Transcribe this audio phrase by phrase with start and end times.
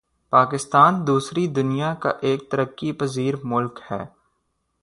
[0.33, 4.03] پاکستان دوسری دنیا کا ایک ترقی پزیر ملک ہے